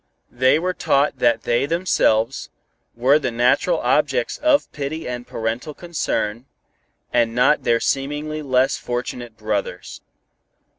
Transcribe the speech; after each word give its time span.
They 0.31 0.57
were 0.57 0.73
taught 0.73 1.19
that 1.19 1.43
they 1.43 1.67
themselves, 1.67 2.49
were 2.95 3.19
the 3.19 3.29
natural 3.29 3.77
objects 3.81 4.39
of 4.39 4.71
pity 4.71 5.07
and 5.07 5.27
parental 5.27 5.75
concern, 5.75 6.47
and 7.13 7.35
not 7.35 7.65
their 7.65 7.79
seemingly 7.79 8.41
less 8.41 8.77
fortunate 8.77 9.37
brothers. 9.37 10.01